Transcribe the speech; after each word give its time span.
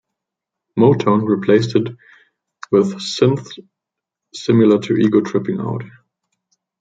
Motown 0.79 1.27
replaced 1.27 1.75
it 1.75 1.87
with 2.71 2.95
synths 2.95 3.59
similar 4.33 4.79
to 4.79 4.95
Ego 4.95 5.21
Tripping 5.21 5.59
Out. 5.59 5.83